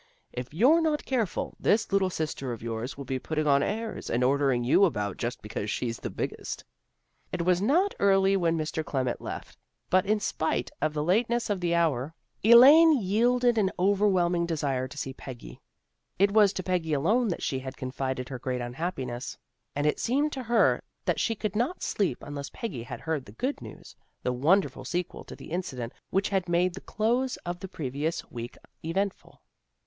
[0.33, 4.23] If you're not careful, this little sister of yours will be putting on airs, and
[4.23, 6.65] ordering you about just because she's the biggest."
[7.31, 8.83] It was not early when Mr.
[8.83, 9.59] Clement left,
[9.91, 14.87] but, in spite of the lateness of the hour, Elaine yielded to an overwhelming desire
[14.87, 15.61] to see Peggy.
[16.17, 19.37] It was to Peggy alone that she had confided her great unhappiness,
[19.75, 23.33] and it seemed to her that she could not sleep unless Peggy had heard the
[23.33, 27.67] good news, the wonderful sequel to the incident which had made the close of the
[27.67, 29.43] pre vious week eventful.